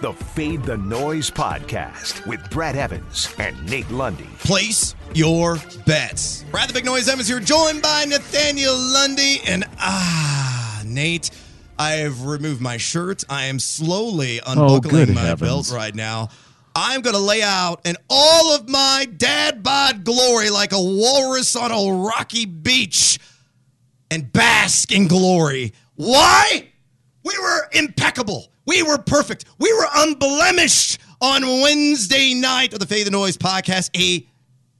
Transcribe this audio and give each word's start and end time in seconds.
the 0.00 0.12
Fade 0.14 0.62
the 0.62 0.78
Noise 0.78 1.30
podcast 1.30 2.26
with 2.26 2.48
Brad 2.48 2.74
Evans 2.74 3.34
and 3.38 3.68
Nate 3.68 3.90
Lundy. 3.90 4.28
Place 4.38 4.94
your 5.14 5.58
bets. 5.84 6.44
Brad 6.50 6.70
the 6.70 6.72
Big 6.72 6.86
Noise 6.86 7.06
Evans 7.06 7.28
here, 7.28 7.38
joined 7.38 7.82
by 7.82 8.06
Nathaniel 8.06 8.74
Lundy. 8.74 9.40
And 9.46 9.64
ah, 9.78 10.82
Nate, 10.86 11.30
I 11.78 11.92
have 11.92 12.24
removed 12.24 12.62
my 12.62 12.78
shirt. 12.78 13.24
I 13.28 13.44
am 13.46 13.58
slowly 13.58 14.40
unbuckling 14.46 15.06
good 15.06 15.14
my 15.14 15.20
heavens. 15.20 15.70
belt 15.70 15.72
right 15.78 15.94
now. 15.94 16.30
I'm 16.74 17.02
going 17.02 17.16
to 17.16 17.20
lay 17.20 17.42
out 17.42 17.82
in 17.84 17.96
all 18.08 18.54
of 18.54 18.70
my 18.70 19.06
dad 19.16 19.62
bod 19.62 20.04
glory 20.04 20.48
like 20.48 20.72
a 20.72 20.80
walrus 20.80 21.56
on 21.56 21.72
a 21.72 21.92
rocky 22.02 22.46
beach 22.46 23.18
and 24.10 24.32
bask 24.32 24.92
in 24.92 25.08
glory. 25.08 25.74
Why? 25.96 26.68
We 27.22 27.38
were 27.38 27.68
impeccable. 27.72 28.50
We 28.70 28.84
were 28.84 28.98
perfect. 28.98 29.46
We 29.58 29.72
were 29.72 29.86
unblemished 29.96 31.00
on 31.20 31.42
Wednesday 31.42 32.34
night 32.34 32.72
of 32.72 32.78
the 32.78 32.86
Fade 32.86 33.04
the 33.04 33.10
Noise 33.10 33.36
podcast. 33.36 33.90
A 34.00 34.24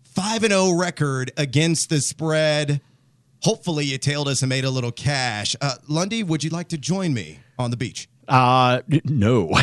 5 0.05 0.45
and 0.45 0.53
0 0.53 0.79
record 0.79 1.33
against 1.37 1.91
the 1.91 2.01
spread. 2.01 2.83
Hopefully, 3.43 3.87
you 3.87 3.99
tailed 3.99 4.29
us 4.29 4.43
and 4.43 4.49
made 4.49 4.65
a 4.65 4.71
little 4.71 4.93
cash. 4.93 5.57
Uh, 5.61 5.75
Lundy, 5.89 6.23
would 6.23 6.45
you 6.45 6.51
like 6.51 6.69
to 6.69 6.79
join 6.79 7.13
me 7.13 7.41
on 7.59 7.73
the 7.73 7.77
beach? 7.77 8.09
Uh, 8.29 8.83
no. 9.07 9.51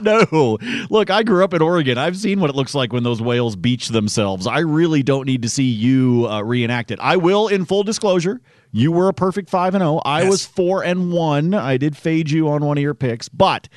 no. 0.00 0.58
Look, 0.88 1.10
I 1.10 1.24
grew 1.24 1.42
up 1.42 1.52
in 1.52 1.62
Oregon. 1.62 1.98
I've 1.98 2.16
seen 2.16 2.38
what 2.38 2.48
it 2.48 2.54
looks 2.54 2.76
like 2.76 2.92
when 2.92 3.02
those 3.02 3.20
whales 3.20 3.56
beach 3.56 3.88
themselves. 3.88 4.46
I 4.46 4.60
really 4.60 5.02
don't 5.02 5.26
need 5.26 5.42
to 5.42 5.48
see 5.48 5.64
you 5.64 6.28
uh, 6.30 6.42
reenact 6.42 6.92
it. 6.92 7.00
I 7.00 7.16
will, 7.16 7.48
in 7.48 7.64
full 7.64 7.82
disclosure, 7.82 8.40
you 8.72 8.92
were 8.92 9.08
a 9.08 9.12
perfect 9.14 9.50
5 9.50 9.74
and 9.74 9.82
0. 9.82 10.00
I 10.04 10.22
Yes. 10.22 10.30
was 10.30 10.46
4 10.46 10.82
and 10.84 11.12
1. 11.12 11.54
I 11.54 11.76
did 11.76 11.96
fade 11.96 12.30
you 12.30 12.48
on 12.48 12.64
one 12.64 12.78
of 12.78 12.82
your 12.82 12.94
picks, 12.94 13.28
but 13.28 13.68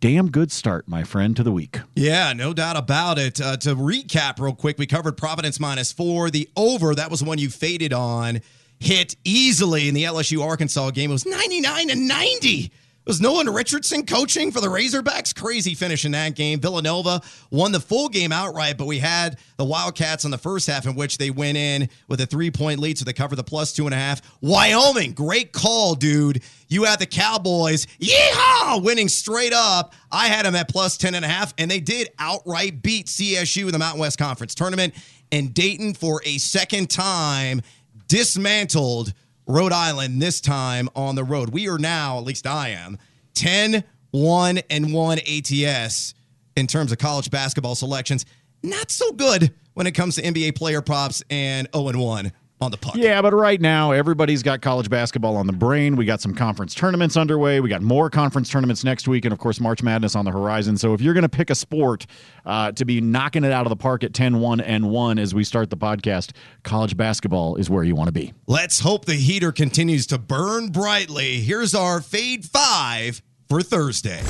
damn 0.00 0.30
good 0.30 0.50
start, 0.50 0.88
my 0.88 1.04
friend, 1.04 1.36
to 1.36 1.42
the 1.42 1.52
week. 1.52 1.80
Yeah, 1.94 2.32
no 2.32 2.52
doubt 2.54 2.76
about 2.76 3.18
it. 3.18 3.40
Uh, 3.40 3.56
to 3.58 3.74
recap 3.74 4.38
real 4.40 4.54
quick, 4.54 4.78
we 4.78 4.86
covered 4.86 5.16
Providence 5.16 5.60
minus 5.60 5.92
four. 5.92 6.30
The 6.30 6.48
over, 6.56 6.94
that 6.94 7.10
was 7.10 7.20
the 7.20 7.26
one 7.26 7.38
you 7.38 7.50
faded 7.50 7.92
on, 7.92 8.40
hit 8.78 9.16
easily 9.24 9.88
in 9.88 9.94
the 9.94 10.04
LSU 10.04 10.42
Arkansas 10.42 10.90
game. 10.90 11.10
It 11.10 11.14
was 11.14 11.26
99 11.26 11.90
and 11.90 12.08
90. 12.08 12.72
Was 13.10 13.20
Nolan 13.20 13.50
Richardson 13.50 14.06
coaching 14.06 14.52
for 14.52 14.60
the 14.60 14.68
Razorbacks? 14.68 15.34
Crazy 15.34 15.74
finish 15.74 16.04
in 16.04 16.12
that 16.12 16.36
game. 16.36 16.60
Villanova 16.60 17.20
won 17.50 17.72
the 17.72 17.80
full 17.80 18.08
game 18.08 18.30
outright, 18.30 18.78
but 18.78 18.86
we 18.86 19.00
had 19.00 19.36
the 19.56 19.64
Wildcats 19.64 20.24
in 20.24 20.30
the 20.30 20.38
first 20.38 20.68
half 20.68 20.86
in 20.86 20.94
which 20.94 21.18
they 21.18 21.28
went 21.28 21.58
in 21.58 21.88
with 22.06 22.20
a 22.20 22.26
three 22.26 22.52
point 22.52 22.78
lead, 22.78 22.98
so 22.98 23.04
they 23.04 23.12
covered 23.12 23.34
the 23.34 23.42
plus 23.42 23.72
two 23.72 23.84
and 23.86 23.92
a 23.92 23.96
half. 23.96 24.22
Wyoming, 24.40 25.10
great 25.10 25.50
call, 25.50 25.96
dude. 25.96 26.40
You 26.68 26.84
had 26.84 27.00
the 27.00 27.06
Cowboys, 27.06 27.86
yeehaw, 27.98 28.80
winning 28.80 29.08
straight 29.08 29.52
up. 29.52 29.92
I 30.12 30.28
had 30.28 30.46
them 30.46 30.54
at 30.54 30.68
plus 30.68 30.96
10 30.96 31.16
and 31.16 31.24
a 31.24 31.28
half, 31.28 31.52
and 31.58 31.68
they 31.68 31.80
did 31.80 32.10
outright 32.20 32.80
beat 32.80 33.06
CSU 33.06 33.64
in 33.64 33.72
the 33.72 33.78
Mountain 33.80 33.98
West 33.98 34.18
Conference 34.18 34.54
tournament. 34.54 34.94
And 35.32 35.52
Dayton, 35.52 35.94
for 35.94 36.22
a 36.24 36.38
second 36.38 36.90
time, 36.90 37.62
dismantled 38.06 39.14
Rhode 39.50 39.72
Island 39.72 40.22
this 40.22 40.40
time 40.40 40.88
on 40.94 41.16
the 41.16 41.24
road. 41.24 41.50
We 41.50 41.68
are 41.68 41.78
now, 41.78 42.18
at 42.18 42.24
least 42.24 42.46
I 42.46 42.68
am, 42.68 42.98
10 43.34 43.84
1 44.12 44.58
and 44.70 44.92
1 44.92 45.18
ATS 45.18 46.14
in 46.56 46.66
terms 46.66 46.92
of 46.92 46.98
college 46.98 47.30
basketball 47.30 47.74
selections. 47.74 48.26
Not 48.62 48.90
so 48.90 49.12
good 49.12 49.52
when 49.74 49.86
it 49.86 49.92
comes 49.92 50.16
to 50.16 50.22
NBA 50.22 50.56
player 50.56 50.82
props 50.82 51.22
and 51.30 51.68
0 51.74 51.88
and 51.88 52.00
1 52.00 52.32
on 52.60 52.70
the 52.70 52.76
puck. 52.76 52.94
Yeah, 52.94 53.22
but 53.22 53.32
right 53.32 53.60
now 53.60 53.92
everybody's 53.92 54.42
got 54.42 54.60
college 54.60 54.90
basketball 54.90 55.36
on 55.36 55.46
the 55.46 55.52
brain. 55.52 55.96
We 55.96 56.04
got 56.04 56.20
some 56.20 56.34
conference 56.34 56.74
tournaments 56.74 57.16
underway. 57.16 57.60
We 57.60 57.68
got 57.68 57.82
more 57.82 58.10
conference 58.10 58.50
tournaments 58.50 58.84
next 58.84 59.08
week, 59.08 59.24
and 59.24 59.32
of 59.32 59.38
course 59.38 59.60
March 59.60 59.82
Madness 59.82 60.14
on 60.14 60.24
the 60.24 60.30
horizon. 60.30 60.76
So 60.76 60.92
if 60.92 61.00
you're 61.00 61.14
going 61.14 61.22
to 61.22 61.28
pick 61.28 61.50
a 61.50 61.54
sport 61.54 62.06
uh, 62.44 62.72
to 62.72 62.84
be 62.84 63.00
knocking 63.00 63.44
it 63.44 63.52
out 63.52 63.66
of 63.66 63.70
the 63.70 63.76
park 63.76 64.04
at 64.04 64.12
10-1 64.12 64.62
and 64.64 64.90
1 64.90 65.18
as 65.18 65.34
we 65.34 65.44
start 65.44 65.70
the 65.70 65.76
podcast, 65.76 66.32
college 66.62 66.96
basketball 66.96 67.56
is 67.56 67.70
where 67.70 67.84
you 67.84 67.94
want 67.94 68.08
to 68.08 68.12
be. 68.12 68.32
Let's 68.46 68.80
hope 68.80 69.06
the 69.06 69.14
heater 69.14 69.52
continues 69.52 70.06
to 70.08 70.18
burn 70.18 70.68
brightly. 70.68 71.40
Here's 71.40 71.74
our 71.74 72.00
fade 72.00 72.44
five 72.44 73.22
for 73.48 73.62
Thursday. 73.62 74.22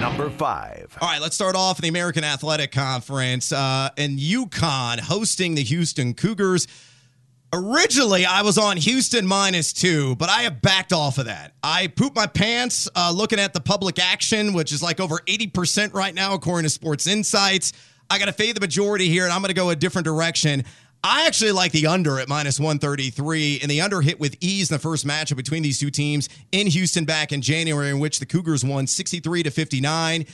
Number 0.00 0.28
five. 0.30 0.96
All 1.00 1.08
right, 1.08 1.20
let's 1.20 1.36
start 1.36 1.54
off 1.54 1.78
in 1.78 1.82
the 1.82 1.88
American 1.88 2.24
Athletic 2.24 2.72
Conference 2.72 3.52
uh, 3.52 3.90
and 3.96 4.18
UConn 4.18 5.00
hosting 5.00 5.54
the 5.54 5.62
Houston 5.62 6.14
Cougars. 6.14 6.66
Originally, 7.56 8.26
I 8.26 8.42
was 8.42 8.58
on 8.58 8.76
Houston 8.76 9.24
minus 9.24 9.72
two, 9.72 10.16
but 10.16 10.28
I 10.28 10.42
have 10.42 10.60
backed 10.60 10.92
off 10.92 11.18
of 11.18 11.26
that. 11.26 11.52
I 11.62 11.86
pooped 11.86 12.16
my 12.16 12.26
pants 12.26 12.88
uh, 12.96 13.12
looking 13.14 13.38
at 13.38 13.52
the 13.52 13.60
public 13.60 14.00
action, 14.00 14.54
which 14.54 14.72
is 14.72 14.82
like 14.82 14.98
over 14.98 15.18
80% 15.18 15.94
right 15.94 16.12
now, 16.12 16.34
according 16.34 16.64
to 16.64 16.68
Sports 16.68 17.06
Insights. 17.06 17.72
I 18.10 18.18
got 18.18 18.24
to 18.24 18.32
fade 18.32 18.56
the 18.56 18.60
majority 18.60 19.08
here, 19.08 19.22
and 19.22 19.32
I'm 19.32 19.40
going 19.40 19.50
to 19.50 19.54
go 19.54 19.70
a 19.70 19.76
different 19.76 20.04
direction. 20.04 20.64
I 21.04 21.28
actually 21.28 21.52
like 21.52 21.70
the 21.70 21.86
under 21.86 22.18
at 22.18 22.28
minus 22.28 22.58
133, 22.58 23.60
and 23.62 23.70
the 23.70 23.82
under 23.82 24.00
hit 24.00 24.18
with 24.18 24.36
ease 24.40 24.72
in 24.72 24.74
the 24.74 24.80
first 24.80 25.06
matchup 25.06 25.36
between 25.36 25.62
these 25.62 25.78
two 25.78 25.90
teams 25.90 26.28
in 26.50 26.66
Houston 26.66 27.04
back 27.04 27.30
in 27.30 27.40
January, 27.40 27.90
in 27.90 28.00
which 28.00 28.18
the 28.18 28.26
Cougars 28.26 28.64
won 28.64 28.88
63 28.88 29.44
to 29.44 29.52
59. 29.52 30.26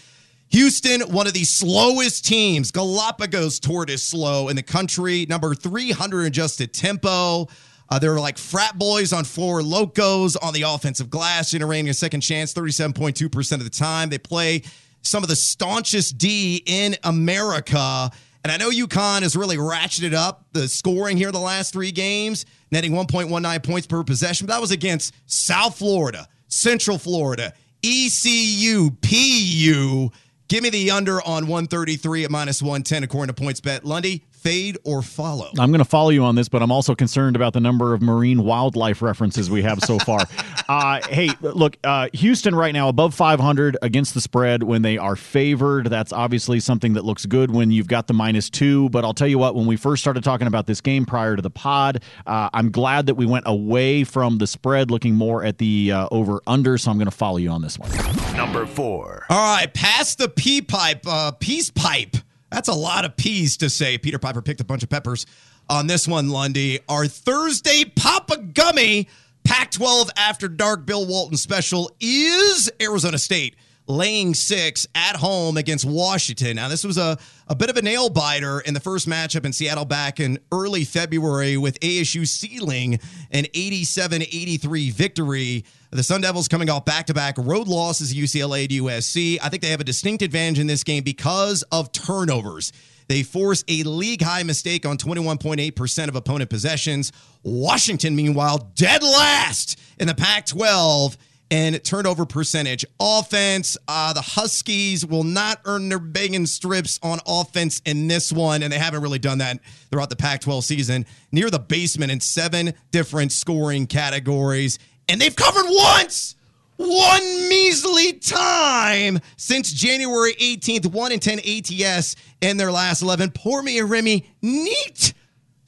Houston, 0.50 1.02
one 1.02 1.28
of 1.28 1.32
the 1.32 1.44
slowest 1.44 2.24
teams, 2.24 2.72
Galapagos 2.72 3.60
tortoise 3.60 4.02
slow 4.02 4.48
in 4.48 4.56
the 4.56 4.62
country, 4.64 5.24
number 5.28 5.54
300 5.54 6.22
in 6.22 6.26
adjusted 6.26 6.74
tempo. 6.74 7.46
Uh, 7.88 7.98
they're 8.00 8.18
like 8.18 8.36
frat 8.36 8.76
boys 8.76 9.12
on 9.12 9.22
Four 9.22 9.60
Lokos 9.60 10.36
on 10.42 10.52
the 10.52 10.62
offensive 10.62 11.08
glass, 11.08 11.52
generating 11.52 11.88
a 11.88 11.94
second 11.94 12.22
chance 12.22 12.52
37.2% 12.52 13.52
of 13.52 13.64
the 13.64 13.70
time. 13.70 14.10
They 14.10 14.18
play 14.18 14.62
some 15.02 15.22
of 15.22 15.28
the 15.28 15.36
staunchest 15.36 16.18
D 16.18 16.62
in 16.66 16.96
America. 17.04 18.10
And 18.42 18.50
I 18.50 18.56
know 18.56 18.70
UConn 18.70 19.22
has 19.22 19.36
really 19.36 19.56
ratcheted 19.56 20.14
up 20.14 20.46
the 20.52 20.66
scoring 20.66 21.16
here 21.16 21.30
the 21.30 21.38
last 21.38 21.72
three 21.72 21.92
games, 21.92 22.44
netting 22.72 22.90
1.19 22.90 23.62
points 23.62 23.86
per 23.86 24.02
possession. 24.02 24.48
But 24.48 24.54
that 24.54 24.60
was 24.60 24.72
against 24.72 25.14
South 25.26 25.78
Florida, 25.78 26.26
Central 26.48 26.98
Florida, 26.98 27.52
ECU, 27.84 28.90
PU. 29.00 30.10
Give 30.50 30.64
me 30.64 30.70
the 30.70 30.90
under 30.90 31.22
on 31.22 31.46
133 31.46 32.24
at 32.24 32.30
minus 32.32 32.60
110 32.60 33.04
according 33.04 33.32
to 33.32 33.40
points 33.40 33.60
bet. 33.60 33.84
Lundy, 33.84 34.24
fade 34.32 34.78
or 34.84 35.02
follow? 35.02 35.50
I'm 35.58 35.70
going 35.70 35.78
to 35.80 35.84
follow 35.84 36.10
you 36.10 36.24
on 36.24 36.34
this, 36.34 36.48
but 36.48 36.62
I'm 36.62 36.72
also 36.72 36.94
concerned 36.94 37.36
about 37.36 37.52
the 37.52 37.60
number 37.60 37.94
of 37.94 38.00
marine 38.00 38.42
wildlife 38.42 39.02
references 39.02 39.50
we 39.50 39.62
have 39.62 39.80
so 39.80 39.98
far. 39.98 40.20
uh, 40.68 41.06
hey, 41.08 41.30
look, 41.40 41.76
uh, 41.84 42.08
Houston 42.14 42.54
right 42.54 42.72
now 42.72 42.88
above 42.88 43.14
500 43.14 43.76
against 43.82 44.14
the 44.14 44.20
spread 44.20 44.62
when 44.62 44.82
they 44.82 44.98
are 44.98 45.14
favored. 45.14 45.86
That's 45.86 46.12
obviously 46.12 46.58
something 46.58 46.94
that 46.94 47.04
looks 47.04 47.26
good 47.26 47.50
when 47.50 47.70
you've 47.70 47.86
got 47.86 48.06
the 48.06 48.14
minus 48.14 48.48
two. 48.48 48.88
But 48.88 49.04
I'll 49.04 49.14
tell 49.14 49.28
you 49.28 49.38
what, 49.38 49.54
when 49.54 49.66
we 49.66 49.76
first 49.76 50.02
started 50.02 50.24
talking 50.24 50.46
about 50.46 50.66
this 50.66 50.80
game 50.80 51.06
prior 51.06 51.36
to 51.36 51.42
the 51.42 51.50
pod, 51.50 52.02
uh, 52.26 52.48
I'm 52.52 52.72
glad 52.72 53.06
that 53.06 53.14
we 53.14 53.26
went 53.26 53.44
away 53.46 54.04
from 54.04 54.38
the 54.38 54.46
spread, 54.46 54.90
looking 54.90 55.14
more 55.14 55.44
at 55.44 55.58
the 55.58 55.92
uh, 55.92 56.08
over 56.10 56.40
under. 56.46 56.76
So 56.78 56.90
I'm 56.90 56.96
going 56.96 57.06
to 57.06 57.16
follow 57.16 57.36
you 57.36 57.50
on 57.50 57.62
this 57.62 57.78
one. 57.78 57.90
Number 58.34 58.64
four. 58.64 59.26
All 59.28 59.56
right, 59.56 59.72
pass 59.72 60.14
the 60.14 60.28
pea 60.40 60.62
pipe, 60.62 61.02
uh, 61.06 61.32
peace 61.32 61.68
pipe. 61.68 62.16
That's 62.50 62.68
a 62.68 62.72
lot 62.72 63.04
of 63.04 63.14
peas 63.14 63.58
to 63.58 63.68
say. 63.68 63.98
Peter 63.98 64.18
Piper 64.18 64.40
picked 64.40 64.62
a 64.62 64.64
bunch 64.64 64.82
of 64.82 64.88
peppers 64.88 65.26
on 65.68 65.86
this 65.86 66.08
one, 66.08 66.30
Lundy. 66.30 66.78
Our 66.88 67.06
Thursday 67.06 67.84
Papa 67.84 68.38
Gummy 68.38 69.06
Pac 69.44 69.70
12 69.70 70.08
After 70.16 70.48
Dark 70.48 70.86
Bill 70.86 71.06
Walton 71.06 71.36
special 71.36 71.90
is 72.00 72.72
Arizona 72.80 73.18
State 73.18 73.54
laying 73.86 74.32
six 74.32 74.86
at 74.94 75.16
home 75.16 75.58
against 75.58 75.84
Washington. 75.84 76.56
Now, 76.56 76.68
this 76.68 76.84
was 76.84 76.96
a, 76.96 77.18
a 77.46 77.54
bit 77.54 77.68
of 77.68 77.76
a 77.76 77.82
nail 77.82 78.08
biter 78.08 78.60
in 78.60 78.72
the 78.72 78.80
first 78.80 79.06
matchup 79.06 79.44
in 79.44 79.52
Seattle 79.52 79.84
back 79.84 80.20
in 80.20 80.38
early 80.50 80.84
February 80.84 81.58
with 81.58 81.78
ASU 81.80 82.26
sealing 82.26 82.98
an 83.30 83.44
87 83.52 84.22
83 84.22 84.90
victory. 84.90 85.64
The 85.92 86.04
Sun 86.04 86.20
Devils 86.20 86.46
coming 86.46 86.70
off 86.70 86.84
back 86.84 87.06
to 87.06 87.14
back 87.14 87.34
road 87.36 87.66
losses, 87.66 88.14
UCLA 88.14 88.68
to 88.68 88.84
USC. 88.84 89.38
I 89.42 89.48
think 89.48 89.60
they 89.60 89.70
have 89.70 89.80
a 89.80 89.84
distinct 89.84 90.22
advantage 90.22 90.60
in 90.60 90.68
this 90.68 90.84
game 90.84 91.02
because 91.02 91.64
of 91.72 91.90
turnovers. 91.90 92.72
They 93.08 93.24
force 93.24 93.64
a 93.66 93.82
league 93.82 94.22
high 94.22 94.44
mistake 94.44 94.86
on 94.86 94.98
21.8% 94.98 96.06
of 96.06 96.14
opponent 96.14 96.48
possessions. 96.48 97.10
Washington, 97.42 98.14
meanwhile, 98.14 98.70
dead 98.76 99.02
last 99.02 99.80
in 99.98 100.06
the 100.06 100.14
Pac 100.14 100.46
12 100.46 101.18
and 101.50 101.82
turnover 101.82 102.24
percentage. 102.24 102.84
Offense, 103.00 103.76
uh, 103.88 104.12
the 104.12 104.20
Huskies 104.20 105.04
will 105.04 105.24
not 105.24 105.60
earn 105.64 105.88
their 105.88 105.98
bacon 105.98 106.46
strips 106.46 107.00
on 107.02 107.18
offense 107.26 107.82
in 107.84 108.06
this 108.06 108.32
one, 108.32 108.62
and 108.62 108.72
they 108.72 108.78
haven't 108.78 109.02
really 109.02 109.18
done 109.18 109.38
that 109.38 109.58
throughout 109.90 110.10
the 110.10 110.16
Pac 110.16 110.42
12 110.42 110.64
season. 110.64 111.06
Near 111.32 111.50
the 111.50 111.58
basement 111.58 112.12
in 112.12 112.20
seven 112.20 112.74
different 112.92 113.32
scoring 113.32 113.88
categories, 113.88 114.78
and 115.10 115.20
they've 115.20 115.34
covered 115.34 115.66
once 115.68 116.36
one 116.76 117.48
measly 117.48 118.14
time 118.14 119.18
since 119.36 119.72
January 119.72 120.34
18th, 120.34 120.86
1 120.86 121.12
in 121.12 121.18
10 121.18 121.40
ATS 121.40 122.16
in 122.40 122.56
their 122.56 122.70
last 122.70 123.02
11. 123.02 123.32
Pour 123.32 123.60
me 123.62 123.80
Remy. 123.80 124.24
Neat. 124.40 125.12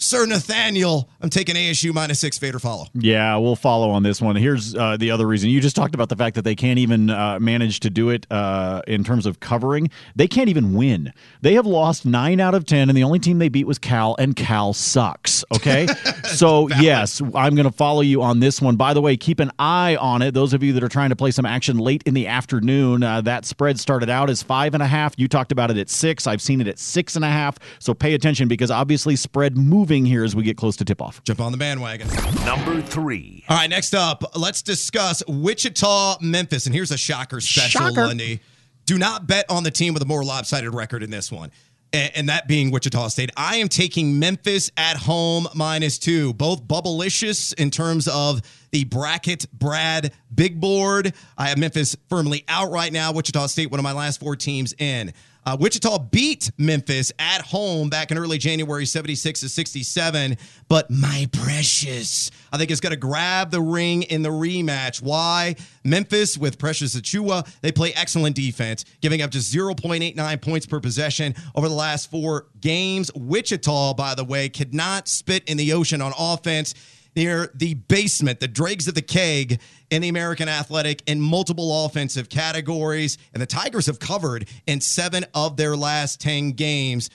Sir 0.03 0.27
Nathaniel. 0.27 1.09
I'm 1.21 1.31
taking 1.31 1.55
ASU 1.55 1.95
minus 1.95 2.19
six 2.19 2.37
fade 2.37 2.55
or 2.55 2.59
follow. 2.59 2.87
Yeah, 2.93 3.37
we'll 3.37 3.55
follow 3.55 3.91
on 3.91 4.03
this 4.03 4.21
one. 4.21 4.35
Here's 4.35 4.75
uh, 4.75 4.97
the 4.97 5.13
other 5.13 5.27
reason. 5.29 5.49
You 5.49 5.61
just 5.61 5.77
talked 5.77 5.95
about 5.95 6.09
the 6.09 6.17
fact 6.17 6.35
that 6.35 6.43
they 6.43 6.57
can't 6.57 6.81
even 6.81 7.09
uh, 7.09 7.39
manage 7.41 7.79
to 7.81 7.91
do 7.91 8.11
it 8.11 8.27
uh, 8.31 8.83
in 8.89 9.05
terms 9.05 9.27
of 9.27 9.39
covering. 9.39 9.91
They 10.17 10.27
can't 10.27 10.49
even 10.49 10.75
win. 10.75 11.13
They 11.41 11.55
have 11.55 11.67
lost 11.67 12.05
nine 12.05 12.41
out 12.41 12.55
of 12.55 12.67
10, 12.67 12.91
and 12.91 12.97
the 12.97 13.05
only 13.05 13.21
team 13.21 13.39
they 13.39 13.49
beat 13.49 13.67
was 13.67 13.79
Cal, 13.79 14.17
and 14.19 14.35
Cal 14.35 14.73
sucks. 14.73 15.45
Okay. 15.55 15.87
so, 16.25 16.69
yes, 16.81 17.23
I'm 17.35 17.55
going 17.55 17.67
to 17.67 17.73
follow 17.73 18.01
you 18.01 18.23
on 18.23 18.41
this 18.41 18.61
one. 18.61 18.75
By 18.75 18.95
the 18.95 19.01
way, 19.01 19.17
keep 19.17 19.39
an 19.39 19.53
eye 19.61 19.97
on 19.97 20.21
it. 20.21 20.35
Those 20.35 20.53
of 20.53 20.65
you 20.65 20.73
that 20.73 20.83
are 20.83 20.89
trying 20.89 21.11
to 21.11 21.17
play 21.17 21.31
some 21.31 21.47
action 21.47 21.79
late 21.79 22.03
in 22.07 22.15
the 22.15 22.27
afternoon, 22.27 23.05
uh, 23.05 23.21
that 23.21 23.45
spread 23.45 23.79
started 23.79 24.11
out 24.11 24.31
as 24.31 24.43
five 24.43 24.75
and 24.75 24.83
a 24.83 24.89
half. 24.89 25.15
You 25.17 25.29
talked 25.29 25.53
about 25.53 25.71
it 25.71 25.79
at 25.79 25.89
six. 25.89 26.27
I've 26.27 26.43
seen 26.43 26.61
it 26.61 26.67
at 26.67 26.81
six 26.81 27.15
and 27.15 27.25
a 27.25 27.31
half. 27.31 27.59
So, 27.79 27.95
pay 27.95 28.15
attention 28.15 28.49
because 28.49 28.73
obviously, 28.73 29.15
spread 29.15 29.57
moving 29.57 29.92
here 30.01 30.25
as 30.25 30.35
we 30.35 30.43
get 30.43 30.57
close 30.57 30.77
to 30.77 30.85
tip 30.85 31.03
off. 31.03 31.23
Jump 31.25 31.41
on 31.41 31.53
the 31.53 31.59
bandwagon. 31.59 32.09
Number 32.45 32.81
three. 32.81 33.45
All 33.49 33.57
right, 33.57 33.69
next 33.69 33.95
up, 33.95 34.37
let's 34.37 34.63
discuss 34.63 35.23
Wichita, 35.29 36.19
Memphis. 36.21 36.67
And 36.67 36.75
here's 36.75 36.91
a 36.91 36.97
shocker 36.97 37.41
special, 37.41 37.81
Shocker. 37.81 38.07
Lundy. 38.07 38.41
Do 38.87 38.99
not 38.99 39.27
bet 39.27 39.45
on 39.49 39.63
the 39.63 39.71
team 39.71 39.95
with 39.95 40.03
a 40.03 40.07
more 40.07 40.25
lopsided 40.25 40.75
record 40.75 41.03
in 41.03 41.11
this 41.11 41.31
one. 41.31 41.51
And 41.95 42.31
that 42.31 42.49
being 42.49 42.71
Wichita 42.71 43.09
State. 43.09 43.31
I 43.37 43.57
am 43.57 43.69
taking 43.69 44.19
Memphis 44.19 44.71
at 44.79 44.97
home 44.97 45.47
minus 45.55 45.99
two. 45.99 46.33
Both 46.33 46.65
bubblicious 46.65 47.53
in 47.53 47.71
terms 47.71 48.09
of 48.09 48.41
the 48.71 48.85
bracket 48.85 49.45
Brad 49.53 50.11
big 50.35 50.59
board. 50.59 51.13
I 51.37 51.51
have 51.51 51.59
Memphis 51.59 51.95
firmly 52.09 52.45
out 52.49 52.71
right 52.71 52.91
now. 52.91 53.13
Wichita 53.13 53.47
State, 53.49 53.71
one 53.71 53.79
of 53.79 53.85
my 53.85 53.93
last 53.93 54.21
four 54.21 54.37
teams 54.37 54.73
in. 54.79 55.13
Uh, 55.45 55.57
Wichita 55.59 55.99
beat 55.99 56.53
Memphis 56.57 57.11
at 57.19 57.43
home 57.43 57.89
back 57.89 58.11
in 58.13 58.19
early 58.19 58.39
January, 58.39 58.87
76 58.87 59.41
to 59.41 59.49
67. 59.49 60.37
But 60.69 60.91
my 60.91 61.29
precious, 61.33 62.31
I 62.53 62.59
think, 62.59 62.71
is 62.71 62.81
going 62.81 62.93
to 62.93 62.97
grab 62.97 63.51
the 63.51 63.61
ring 63.61 64.05
in 64.05 64.23
the 64.23 64.29
rematch. 64.29 65.03
Why? 65.03 65.57
Memphis 65.85 66.39
with 66.39 66.59
Precious 66.59 66.95
Achiuwa, 66.95 67.49
they 67.61 67.73
play 67.73 67.93
excellent 67.95 68.37
defense, 68.37 68.85
giving 69.01 69.21
up 69.21 69.31
just 69.31 69.53
0.89 69.53 70.41
points 70.41 70.67
per 70.67 70.79
possession 70.79 71.35
over 71.57 71.69
the 71.69 71.75
last 71.75 72.11
four 72.11 72.47
games. 72.61 73.11
Wichita, 73.15 73.95
by 73.95 74.15
the 74.15 74.25
way, 74.25 74.49
could 74.49 74.73
not 74.73 75.09
spit 75.09 75.43
in 75.49 75.57
the 75.57 75.73
ocean 75.73 76.01
on 76.01 76.13
offense 76.17 76.75
near 77.15 77.51
the 77.55 77.75
basement, 77.75 78.41
the 78.41 78.49
dregs 78.49 78.89
of 78.89 78.95
the 78.95 79.03
keg 79.03 79.61
in 79.91 80.03
the 80.03 80.09
American 80.09 80.49
Athletic 80.49 81.03
in 81.07 81.21
multiple 81.21 81.85
offensive 81.85 82.29
categories. 82.29 83.19
And 83.33 83.43
the 83.43 83.47
Tigers 83.47 83.87
have 83.87 83.99
covered 83.99 84.49
in 84.67 84.81
seven 84.81 85.25
of 85.35 85.57
their 85.57 85.77
last 85.77 86.21
10 86.21 86.53
games. 86.53 87.11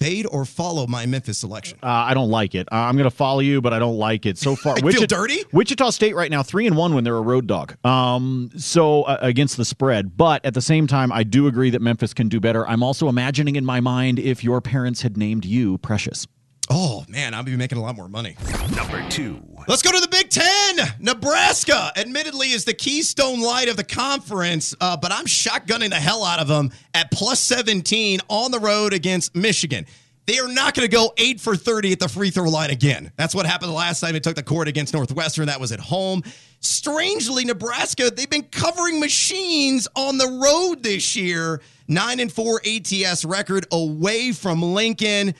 Fade 0.00 0.26
or 0.32 0.44
follow 0.44 0.88
my 0.88 1.06
Memphis 1.06 1.38
selection. 1.38 1.78
Uh, 1.80 1.86
I 1.86 2.14
don't 2.14 2.28
like 2.30 2.56
it. 2.56 2.66
Uh, 2.72 2.76
I'm 2.76 2.96
going 2.96 3.08
to 3.08 3.10
follow 3.14 3.38
you, 3.38 3.60
but 3.60 3.72
I 3.72 3.78
don't 3.78 3.98
like 3.98 4.26
it 4.26 4.36
so 4.36 4.56
far. 4.64 4.74
I 4.76 4.80
feel 4.80 5.06
dirty? 5.06 5.44
Wichita 5.52 5.90
State 5.90 6.16
right 6.16 6.28
now 6.28 6.42
three 6.42 6.66
and 6.66 6.76
one 6.76 6.94
when 6.96 7.04
they're 7.04 7.16
a 7.16 7.20
road 7.20 7.46
dog. 7.46 7.76
Um, 7.86 8.50
so 8.56 9.04
uh, 9.04 9.18
against 9.20 9.56
the 9.56 9.64
spread, 9.64 10.16
but 10.16 10.44
at 10.44 10.54
the 10.54 10.60
same 10.60 10.88
time, 10.88 11.12
I 11.12 11.22
do 11.22 11.46
agree 11.46 11.70
that 11.70 11.80
Memphis 11.80 12.14
can 12.14 12.28
do 12.28 12.40
better. 12.40 12.66
I'm 12.66 12.82
also 12.82 13.08
imagining 13.08 13.54
in 13.54 13.64
my 13.64 13.78
mind 13.78 14.18
if 14.18 14.42
your 14.42 14.60
parents 14.60 15.02
had 15.02 15.16
named 15.16 15.44
you 15.44 15.78
Precious. 15.78 16.26
Oh, 16.74 17.04
man, 17.06 17.34
I'll 17.34 17.42
be 17.42 17.54
making 17.54 17.76
a 17.76 17.82
lot 17.82 17.96
more 17.96 18.08
money. 18.08 18.34
Number 18.74 19.06
two. 19.10 19.46
Let's 19.68 19.82
go 19.82 19.92
to 19.92 20.00
the 20.00 20.08
Big 20.08 20.30
Ten. 20.30 20.78
Nebraska, 21.00 21.92
admittedly, 21.96 22.52
is 22.52 22.64
the 22.64 22.72
keystone 22.72 23.42
light 23.42 23.68
of 23.68 23.76
the 23.76 23.84
conference, 23.84 24.74
uh, 24.80 24.96
but 24.96 25.12
I'm 25.12 25.26
shotgunning 25.26 25.90
the 25.90 25.96
hell 25.96 26.24
out 26.24 26.40
of 26.40 26.48
them 26.48 26.72
at 26.94 27.10
plus 27.10 27.40
17 27.40 28.20
on 28.28 28.52
the 28.52 28.58
road 28.58 28.94
against 28.94 29.36
Michigan. 29.36 29.84
They 30.24 30.38
are 30.38 30.48
not 30.48 30.74
going 30.74 30.88
to 30.88 30.90
go 30.90 31.12
eight 31.18 31.42
for 31.42 31.56
30 31.56 31.92
at 31.92 31.98
the 31.98 32.08
free 32.08 32.30
throw 32.30 32.48
line 32.48 32.70
again. 32.70 33.12
That's 33.16 33.34
what 33.34 33.44
happened 33.44 33.68
the 33.68 33.76
last 33.76 34.00
time 34.00 34.14
they 34.14 34.20
took 34.20 34.36
the 34.36 34.42
court 34.42 34.66
against 34.66 34.94
Northwestern. 34.94 35.48
That 35.48 35.60
was 35.60 35.72
at 35.72 35.80
home. 35.80 36.22
Strangely, 36.60 37.44
Nebraska, 37.44 38.10
they've 38.10 38.30
been 38.30 38.44
covering 38.44 38.98
machines 38.98 39.88
on 39.94 40.16
the 40.16 40.40
road 40.42 40.82
this 40.82 41.16
year. 41.16 41.60
Nine 41.86 42.18
and 42.18 42.32
four 42.32 42.62
ATS 42.64 43.26
record 43.26 43.66
away 43.70 44.32
from 44.32 44.62
Lincoln 44.62 45.34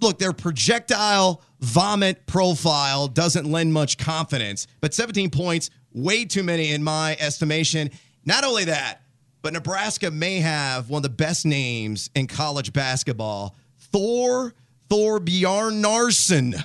look, 0.00 0.18
their 0.18 0.32
projectile 0.32 1.42
vomit 1.60 2.26
profile 2.26 3.08
doesn't 3.08 3.50
lend 3.50 3.72
much 3.72 3.98
confidence, 3.98 4.66
but 4.80 4.94
17 4.94 5.30
points, 5.30 5.70
way 5.92 6.24
too 6.24 6.42
many 6.42 6.70
in 6.70 6.82
my 6.82 7.16
estimation. 7.20 7.90
Not 8.24 8.44
only 8.44 8.64
that, 8.64 9.02
but 9.42 9.52
Nebraska 9.52 10.10
may 10.10 10.40
have 10.40 10.90
one 10.90 11.00
of 11.00 11.02
the 11.04 11.08
best 11.08 11.46
names 11.46 12.10
in 12.14 12.26
college 12.26 12.72
basketball, 12.72 13.56
Thor 13.78 14.54
Thor 14.88 15.20
Bjarnarsson. 15.20 16.64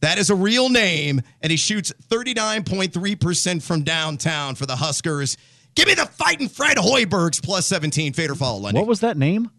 That 0.00 0.18
is 0.18 0.30
a 0.30 0.34
real 0.34 0.68
name, 0.68 1.22
and 1.42 1.50
he 1.50 1.56
shoots 1.56 1.92
39.3% 2.08 3.62
from 3.62 3.82
downtown 3.82 4.54
for 4.54 4.64
the 4.64 4.76
Huskers. 4.76 5.36
Give 5.74 5.86
me 5.86 5.94
the 5.94 6.06
fighting 6.06 6.48
Fred 6.48 6.76
Hoibergs 6.76 7.42
plus 7.42 7.66
17. 7.66 8.12
Fade 8.12 8.30
or 8.30 8.34
follow, 8.34 8.60
Lenny. 8.60 8.78
What 8.78 8.88
was 8.88 9.00
that 9.00 9.16
name? 9.16 9.50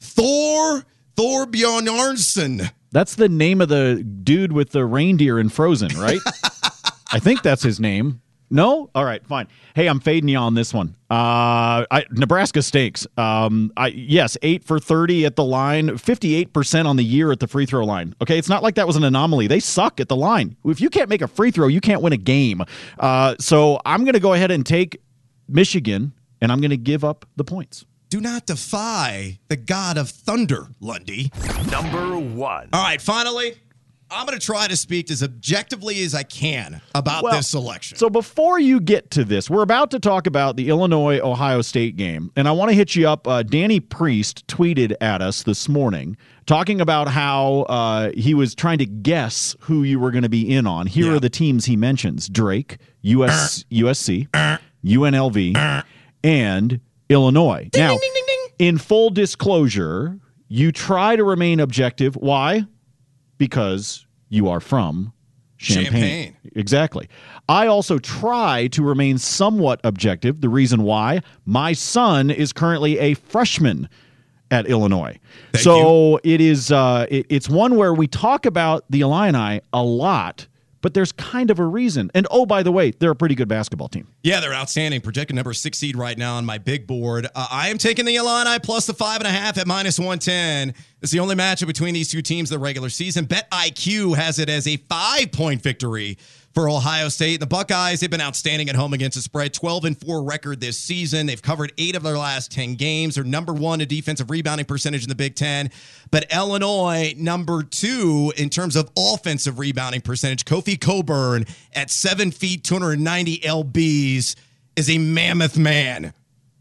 Thor 0.00 0.84
Thorbjarnarson. 1.16 2.70
That's 2.90 3.14
the 3.14 3.28
name 3.28 3.60
of 3.60 3.68
the 3.68 4.02
dude 4.02 4.52
with 4.52 4.70
the 4.70 4.84
reindeer 4.84 5.38
in 5.38 5.48
Frozen, 5.48 5.98
right? 5.98 6.20
I 7.12 7.18
think 7.18 7.42
that's 7.42 7.62
his 7.62 7.80
name. 7.80 8.20
No? 8.52 8.90
All 8.94 9.04
right, 9.04 9.26
fine. 9.26 9.48
Hey, 9.74 9.88
I'm 9.88 9.98
fading 9.98 10.28
you 10.28 10.36
on 10.36 10.54
this 10.54 10.74
one. 10.74 10.94
Uh, 11.10 11.88
I, 11.90 12.04
Nebraska 12.10 12.60
stakes. 12.60 13.06
Um, 13.16 13.72
I, 13.78 13.86
yes, 13.88 14.36
eight 14.42 14.62
for 14.62 14.78
30 14.78 15.24
at 15.24 15.36
the 15.36 15.44
line, 15.44 15.88
58% 15.88 16.84
on 16.84 16.96
the 16.96 17.02
year 17.02 17.32
at 17.32 17.40
the 17.40 17.46
free 17.46 17.64
throw 17.64 17.82
line. 17.86 18.14
Okay, 18.20 18.36
it's 18.36 18.50
not 18.50 18.62
like 18.62 18.74
that 18.74 18.86
was 18.86 18.96
an 18.96 19.04
anomaly. 19.04 19.46
They 19.46 19.58
suck 19.58 20.00
at 20.00 20.08
the 20.08 20.16
line. 20.16 20.54
If 20.66 20.82
you 20.82 20.90
can't 20.90 21.08
make 21.08 21.22
a 21.22 21.28
free 21.28 21.50
throw, 21.50 21.66
you 21.66 21.80
can't 21.80 22.02
win 22.02 22.12
a 22.12 22.18
game. 22.18 22.62
Uh, 22.98 23.36
so 23.40 23.80
I'm 23.86 24.04
going 24.04 24.14
to 24.14 24.20
go 24.20 24.34
ahead 24.34 24.50
and 24.50 24.66
take 24.66 25.00
Michigan, 25.48 26.12
and 26.42 26.52
I'm 26.52 26.60
going 26.60 26.72
to 26.72 26.76
give 26.76 27.04
up 27.04 27.24
the 27.36 27.44
points. 27.44 27.86
Do 28.12 28.20
not 28.20 28.44
defy 28.44 29.38
the 29.48 29.56
god 29.56 29.96
of 29.96 30.10
thunder, 30.10 30.66
Lundy. 30.80 31.32
Number 31.70 32.18
one. 32.18 32.68
All 32.74 32.82
right, 32.82 33.00
finally, 33.00 33.54
I'm 34.10 34.26
going 34.26 34.38
to 34.38 34.44
try 34.44 34.68
to 34.68 34.76
speak 34.76 35.10
as 35.10 35.22
objectively 35.22 36.04
as 36.04 36.14
I 36.14 36.22
can 36.22 36.82
about 36.94 37.24
Well, 37.24 37.34
this 37.34 37.48
selection. 37.48 37.96
So 37.96 38.10
before 38.10 38.58
you 38.60 38.80
get 38.80 39.10
to 39.12 39.24
this, 39.24 39.48
we're 39.48 39.62
about 39.62 39.92
to 39.92 39.98
talk 39.98 40.26
about 40.26 40.56
the 40.58 40.68
Illinois 40.68 41.20
Ohio 41.20 41.62
State 41.62 41.96
game, 41.96 42.30
and 42.36 42.46
I 42.46 42.52
want 42.52 42.68
to 42.68 42.74
hit 42.74 42.94
you 42.94 43.08
up. 43.08 43.26
Uh, 43.26 43.44
Danny 43.44 43.80
Priest 43.80 44.46
tweeted 44.46 44.94
at 45.00 45.22
us 45.22 45.44
this 45.44 45.66
morning 45.66 46.18
talking 46.44 46.82
about 46.82 47.08
how 47.08 47.60
uh, 47.70 48.10
he 48.14 48.34
was 48.34 48.54
trying 48.54 48.76
to 48.76 48.84
guess 48.84 49.56
who 49.60 49.84
you 49.84 49.98
were 49.98 50.10
going 50.10 50.24
to 50.24 50.28
be 50.28 50.54
in 50.54 50.66
on. 50.66 50.86
Here 50.86 51.06
Yeah. 51.06 51.16
are 51.16 51.18
the 51.20 51.30
teams 51.30 51.64
he 51.64 51.78
mentions: 51.78 52.28
Drake, 52.28 52.76
US, 53.00 53.64
USC, 53.72 54.28
UNLV, 54.84 55.84
and 56.22 56.80
Illinois. 57.08 57.68
now, 57.74 57.96
in 58.58 58.78
full 58.78 59.10
disclosure, 59.10 60.18
you 60.48 60.72
try 60.72 61.16
to 61.16 61.24
remain 61.24 61.60
objective. 61.60 62.14
Why? 62.16 62.64
Because 63.38 64.06
you 64.28 64.48
are 64.48 64.60
from 64.60 65.12
Champaign. 65.58 65.84
Champaign. 65.92 66.36
Exactly. 66.56 67.08
I 67.48 67.66
also 67.68 67.98
try 67.98 68.66
to 68.68 68.82
remain 68.82 69.18
somewhat 69.18 69.80
objective. 69.84 70.40
The 70.40 70.48
reason 70.48 70.82
why 70.82 71.20
my 71.46 71.72
son 71.72 72.30
is 72.30 72.52
currently 72.52 72.98
a 72.98 73.14
freshman 73.14 73.88
at 74.50 74.66
Illinois. 74.66 75.18
Thank 75.52 75.62
so 75.62 76.18
it 76.24 76.40
is 76.40 76.72
uh, 76.72 77.06
it- 77.08 77.26
it's 77.30 77.48
one 77.48 77.76
where 77.76 77.94
we 77.94 78.06
talk 78.08 78.44
about 78.44 78.84
the 78.90 79.00
Illini 79.02 79.60
a 79.72 79.82
lot, 79.82 80.46
but 80.82 80.92
there's 80.92 81.12
kind 81.12 81.50
of 81.50 81.58
a 81.58 81.64
reason. 81.64 82.10
And 82.14 82.26
oh, 82.30 82.44
by 82.44 82.62
the 82.62 82.70
way, 82.70 82.90
they're 82.90 83.12
a 83.12 83.16
pretty 83.16 83.34
good 83.34 83.48
basketball 83.48 83.88
team. 83.88 84.08
yeah, 84.22 84.40
they're 84.40 84.52
outstanding. 84.54 85.00
Projected 85.00 85.34
number 85.34 85.54
six 85.54 85.78
seed 85.78 85.96
right 85.96 86.18
now 86.18 86.36
on 86.36 86.44
my 86.44 86.58
big 86.58 86.86
board. 86.86 87.26
Uh, 87.34 87.46
I 87.50 87.68
am 87.70 87.78
taking 87.78 88.04
the 88.04 88.16
Illini 88.16 88.58
plus 88.58 88.86
the 88.86 88.94
five 88.94 89.18
and 89.20 89.26
a 89.26 89.30
half 89.30 89.56
at 89.56 89.66
minus 89.66 89.98
110. 89.98 90.74
It's 91.00 91.10
the 91.10 91.20
only 91.20 91.34
matchup 91.34 91.66
between 91.66 91.94
these 91.94 92.10
two 92.10 92.22
teams 92.22 92.50
the 92.50 92.58
regular 92.58 92.88
season. 92.90 93.24
Bet 93.24 93.50
IQ 93.50 94.16
has 94.16 94.38
it 94.38 94.48
as 94.48 94.68
a 94.68 94.76
five 94.76 95.32
point 95.32 95.62
victory 95.62 96.18
for 96.54 96.68
Ohio 96.68 97.08
State. 97.08 97.40
The 97.40 97.46
Buckeyes, 97.46 98.00
they've 98.00 98.10
been 98.10 98.20
outstanding 98.20 98.68
at 98.68 98.76
home 98.76 98.92
against 98.92 99.16
the 99.16 99.22
spread. 99.22 99.54
12 99.54 99.84
and 99.84 100.00
4 100.00 100.22
record 100.24 100.60
this 100.60 100.78
season. 100.78 101.26
They've 101.26 101.40
covered 101.40 101.72
eight 101.78 101.96
of 101.96 102.02
their 102.02 102.18
last 102.18 102.52
10 102.52 102.74
games. 102.74 103.14
They're 103.14 103.24
number 103.24 103.52
one 103.52 103.80
in 103.80 103.88
defensive 103.88 104.30
rebounding 104.30 104.66
percentage 104.66 105.02
in 105.02 105.08
the 105.08 105.14
Big 105.14 105.34
Ten. 105.34 105.70
But 106.10 106.32
Illinois, 106.32 107.14
number 107.16 107.62
two 107.62 108.32
in 108.36 108.50
terms 108.50 108.76
of 108.76 108.90
offensive 108.96 109.58
rebounding 109.58 110.02
percentage. 110.02 110.44
Kofi 110.44 110.80
Cockburn 110.80 111.46
at 111.74 111.90
seven 111.90 112.30
feet, 112.30 112.64
290 112.64 113.38
LBs 113.38 114.36
is 114.76 114.90
a 114.90 114.98
mammoth 114.98 115.58
man. 115.58 116.12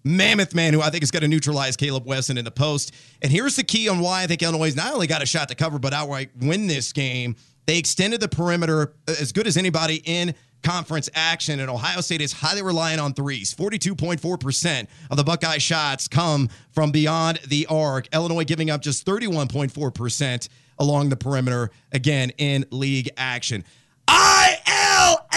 Mammoth 0.04 0.56
man 0.56 0.74
who 0.74 0.82
I 0.82 0.90
think 0.90 1.04
is 1.04 1.12
going 1.12 1.22
to 1.22 1.28
neutralize 1.28 1.78
Kaleb 1.78 2.06
Wesson 2.06 2.38
in 2.38 2.46
the 2.46 2.52
post. 2.52 2.92
And 3.22 3.32
here's 3.32 3.56
the 3.56 3.64
key 3.64 3.88
on 3.88 4.00
why 4.00 4.24
I 4.24 4.28
think 4.28 4.42
Illinois 4.42 4.76
not 4.76 4.94
only 4.94 5.06
got 5.06 5.22
a 5.22 5.28
shot 5.28 5.50
to 5.50 5.56
cover, 5.56 5.78
but 5.78 5.94
outright 5.94 6.32
win 6.40 6.66
this 6.68 6.92
game. 6.92 7.36
They 7.66 7.78
extended 7.78 8.20
the 8.20 8.28
perimeter 8.28 8.94
as 9.08 9.32
good 9.32 9.48
as 9.48 9.58
anybody 9.58 10.02
in 10.04 10.36
conference 10.64 11.10
action, 11.16 11.60
and 11.60 11.70
Ohio 11.70 12.02
State 12.02 12.22
is 12.22 12.34
highly 12.34 12.62
reliant 12.62 13.02
on 13.02 13.14
threes. 13.14 13.54
42.4% 13.54 14.88
of 15.10 15.18
the 15.18 15.24
Buckeye 15.24 15.58
shots 15.58 16.08
come 16.08 16.50
from 16.72 16.92
beyond 16.92 17.40
the 17.48 17.66
arc. 17.68 18.08
Illinois 18.14 18.46
giving 18.46 18.70
up 18.70 18.82
just 18.82 19.06
31.4%. 19.06 20.50
along 20.80 21.10
the 21.10 21.16
perimeter, 21.16 21.70
again, 21.92 22.32
in 22.38 22.66
league 22.72 23.10
action. 23.16 23.64
ILL 24.08 25.28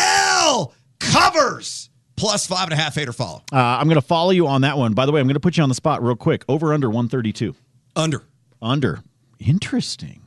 covers 0.99 1.91
plus 2.17 2.47
five 2.47 2.65
and 2.65 2.73
a 2.73 2.77
half, 2.77 2.97
eight 2.97 3.09
or 3.09 3.13
follow. 3.13 3.43
Uh, 3.53 3.57
I'm 3.57 3.87
going 3.87 3.97
to 3.97 4.03
follow 4.03 4.31
you 4.31 4.47
on 4.47 4.63
that 4.63 4.79
one. 4.79 4.95
By 4.95 5.07
the 5.07 5.13
way, 5.13 5.21
I'm 5.21 5.27
going 5.27 5.35
to 5.35 5.41
put 5.41 5.57
you 5.57 5.63
on 5.63 5.69
the 5.69 5.75
spot 5.75 6.03
real 6.03 6.17
quick. 6.17 6.45
Over 6.49 6.73
under 6.73 6.89
132. 6.89 7.55
Under. 7.97 8.23
Under. 8.63 9.01
Interesting. 9.39 10.23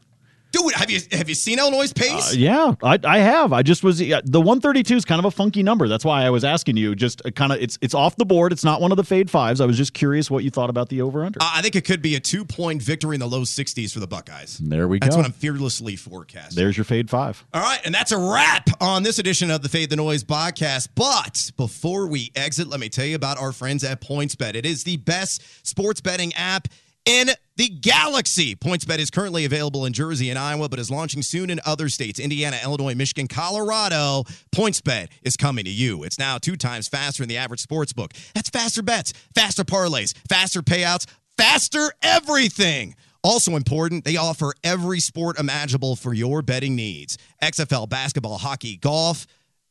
Have 0.76 0.92
you 0.92 1.00
have 1.12 1.30
you 1.30 1.36
seen 1.36 1.60
Illinois' 1.60 1.94
pace? 1.94 2.34
Uh, 2.34 2.36
yeah, 2.38 2.74
I, 2.84 3.00
I 3.04 3.20
have. 3.20 3.54
I 3.54 3.64
just 3.64 3.84
was 3.84 4.00
the 4.00 4.22
132 4.24 4.96
is 4.96 5.06
kind 5.06 5.20
of 5.20 5.26
a 5.26 5.32
funky 5.32 5.64
number. 5.64 5.88
That's 5.88 6.06
why 6.06 6.24
I 6.24 6.30
was 6.30 6.44
asking 6.44 6.78
you. 6.78 6.96
Just 6.96 7.22
kind 7.36 7.52
of, 7.52 7.62
it's 7.62 7.78
it's 7.82 7.94
off 7.94 8.16
the 8.16 8.26
board. 8.26 8.52
It's 8.52 8.64
not 8.64 8.82
one 8.82 8.92
of 8.92 8.98
the 8.98 9.04
fade 9.04 9.30
fives. 9.30 9.62
I 9.62 9.66
was 9.66 9.78
just 9.78 9.94
curious 9.94 10.30
what 10.32 10.44
you 10.44 10.50
thought 10.50 10.70
about 10.70 10.90
the 10.90 11.02
over 11.02 11.26
under. 11.26 11.42
Uh, 11.42 11.52
I 11.56 11.62
think 11.62 11.76
it 11.76 11.86
could 11.86 12.02
be 12.02 12.16
a 12.16 12.20
two 12.20 12.46
point 12.46 12.82
victory 12.82 13.16
in 13.16 13.20
the 13.20 13.28
low 13.28 13.42
60s 13.42 13.94
for 13.94 14.00
the 14.00 14.08
Buckeyes. 14.08 14.58
There 14.58 14.88
we 14.88 15.00
That's 15.00 15.16
go. 15.16 15.22
That's 15.22 15.30
what 15.30 15.36
I'm 15.36 15.40
fearlessly 15.40 15.96
forecasting. 15.96 16.56
There's 16.56 16.78
your 16.78 16.86
fade 16.86 17.10
five. 17.10 17.46
All 17.54 17.62
right, 17.62 17.80
and 17.86 17.94
that's 17.94 18.12
a 18.12 18.18
wrap 18.18 18.70
on 18.82 19.04
this 19.04 19.20
edition 19.20 19.52
of 19.52 19.62
the 19.62 19.70
Fade 19.70 19.90
the 19.90 19.96
Noise 19.96 20.24
podcast. 20.24 20.90
But 20.96 21.52
before 21.58 22.08
we 22.08 22.32
exit, 22.36 22.68
let 22.68 22.80
me 22.80 22.90
tell 22.90 23.06
you 23.06 23.16
about 23.16 23.38
our 23.38 23.52
friends 23.52 23.84
at 23.84 24.02
PointsBet. 24.02 24.56
It 24.56 24.66
is 24.66 24.84
the 24.84 24.98
best 24.98 25.44
sports 25.66 26.02
betting 26.02 26.34
app 26.34 26.68
in 27.08 27.30
the 27.56 27.70
galaxy. 27.70 28.54
PointsBet 28.56 29.00
is 29.00 29.10
currently 29.10 29.46
available 29.46 29.86
in 29.86 29.94
Jersey 29.94 30.30
and 30.30 30.38
Iowa, 30.38 30.68
but 30.68 30.78
is 30.78 30.92
launching 30.92 31.22
soon 31.22 31.50
in 31.50 31.62
other 31.66 31.88
states 31.88 32.20
Indiana, 32.20 32.60
Illinois, 32.64 32.96
Michigan, 32.96 33.28
Colorado. 33.28 34.24
PointsBet 34.54 35.08
is 35.24 35.38
coming 35.38 35.64
to 35.64 35.72
you. 35.72 36.04
It's 36.04 36.20
now 36.20 36.38
two 36.38 36.58
times 36.58 36.90
faster 36.90 37.24
than 37.24 37.30
the 37.30 37.38
average 37.38 37.62
sports 37.62 37.94
book. 37.94 38.12
That's 38.36 38.50
faster 38.50 38.84
bets, 38.84 39.14
faster 39.34 39.64
parlays, 39.64 40.14
faster 40.28 40.62
payouts, 40.62 41.08
faster 41.38 41.94
everything. 42.02 42.96
Also 43.24 43.56
important, 43.56 44.04
they 44.04 44.18
offer 44.18 44.54
every 44.64 45.00
sport 45.00 45.40
imaginable 45.40 45.96
for 45.96 46.14
your 46.14 46.42
betting 46.42 46.76
needs 46.76 47.18
XFL, 47.42 47.88
basketball, 47.88 48.38
hockey, 48.38 48.78
golf, 48.78 49.26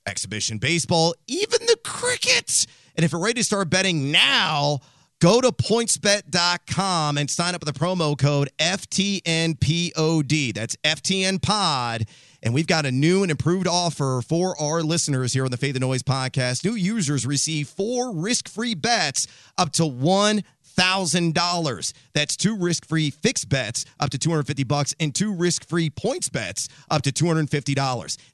exhibition 0.07 0.57
baseball, 0.57 1.15
even 1.27 1.61
the 1.67 1.77
cricket. 1.85 2.67
And 2.97 3.05
if 3.05 3.13
you're 3.13 3.21
ready 3.21 3.41
to 3.41 3.45
start 3.45 3.69
betting 3.69 4.11
now, 4.11 4.81
Go 5.19 5.41
to 5.41 5.51
pointsbet.com 5.51 7.17
and 7.17 7.31
sign 7.31 7.55
up 7.55 7.65
with 7.65 7.73
the 7.73 7.79
promo 7.79 8.19
code 8.19 8.51
FTNPOD. 8.59 10.53
That's 10.55 10.77
FTN 10.85 11.41
Pod. 11.41 12.05
And 12.43 12.53
we've 12.53 12.67
got 12.67 12.85
a 12.85 12.93
new 12.93 13.23
and 13.23 13.31
improved 13.31 13.67
offer 13.67 14.21
for 14.21 14.61
our 14.61 14.83
listeners 14.83 15.33
here 15.33 15.47
on 15.47 15.51
the 15.51 15.57
Fade 15.57 15.75
and 15.75 15.81
Noise 15.81 16.03
podcast. 16.03 16.67
New 16.67 16.75
users 16.75 17.25
receive 17.27 17.67
four 17.67 18.15
risk 18.15 18.47
free 18.47 18.75
bets 18.75 19.27
up 19.57 19.73
to 19.73 19.87
one 19.87 20.43
thousand 20.63 21.35
dollars. 21.35 21.95
That's 22.13 22.37
two 22.37 22.55
risk-free 22.55 23.09
fixed 23.11 23.49
bets 23.49 23.87
up 23.99 24.11
to 24.11 24.19
250 24.19 24.65
bucks 24.65 24.95
and 25.01 25.15
two 25.15 25.33
risk-free 25.35 25.91
points 25.91 26.29
bets 26.29 26.69
up 26.91 27.01
to 27.03 27.11
$250. 27.11 27.75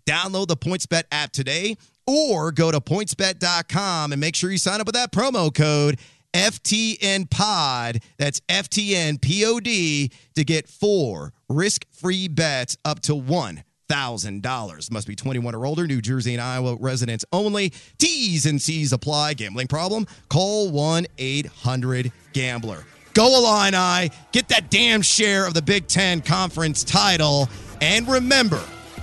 Download 0.04 0.48
the 0.48 0.56
PointsBet 0.56 1.04
app 1.12 1.30
today 1.30 1.76
or 2.08 2.50
go 2.50 2.72
to 2.72 2.80
pointsbet.com 2.80 4.10
and 4.10 4.20
make 4.20 4.34
sure 4.34 4.50
you 4.50 4.58
sign 4.58 4.80
up 4.80 4.86
with 4.88 4.96
that 4.96 5.12
promo 5.12 5.54
code 5.54 6.00
FTN 6.34 7.28
Pod. 7.30 8.00
That's 8.18 8.40
FTN 8.48 9.20
POD 9.20 10.16
to 10.34 10.44
get 10.44 10.68
four 10.68 11.32
risk 11.48 11.86
free 11.90 12.28
bets 12.28 12.76
up 12.84 13.00
to 13.02 13.14
one. 13.14 13.64
Thousand 13.88 14.42
dollars 14.42 14.90
must 14.90 15.06
be 15.06 15.14
21 15.14 15.54
or 15.54 15.66
older. 15.66 15.86
New 15.86 16.00
Jersey 16.00 16.32
and 16.32 16.40
Iowa 16.40 16.76
residents 16.80 17.26
only. 17.30 17.74
T's 17.98 18.46
and 18.46 18.60
C's 18.60 18.92
apply. 18.92 19.34
Gambling 19.34 19.66
problem? 19.66 20.06
Call 20.30 20.70
1 20.70 21.06
800 21.18 22.10
Gambler. 22.32 22.86
Go 23.12 23.26
Illini. 23.36 24.10
Get 24.32 24.48
that 24.48 24.70
damn 24.70 25.02
share 25.02 25.46
of 25.46 25.52
the 25.52 25.60
Big 25.60 25.86
Ten 25.88 26.22
Conference 26.22 26.84
title. 26.84 27.50
And 27.82 28.08
remember, 28.08 28.60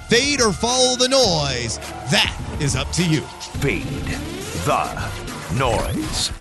fade 0.08 0.42
or 0.42 0.52
follow 0.52 0.96
the 0.96 1.08
noise. 1.08 1.78
That 2.10 2.36
is 2.60 2.76
up 2.76 2.90
to 2.94 3.06
you. 3.06 3.22
Fade 3.60 3.84
the 4.66 5.12
noise. 5.56 6.39